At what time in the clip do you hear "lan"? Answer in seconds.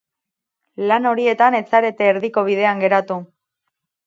0.91-1.05